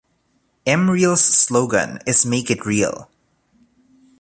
[0.65, 3.11] M-real's slogan is "make it real".